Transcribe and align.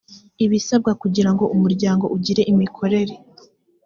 ibisabwa 0.45 0.91
kugira 1.01 1.29
ngo 1.33 1.43
umuryango 1.55 2.05
ugire 2.15 2.41
imikorere 2.51 3.13